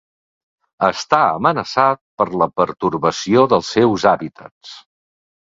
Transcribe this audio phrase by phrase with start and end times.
[0.87, 4.75] Està amenaçat per la pertorbació dels seus hàbitats.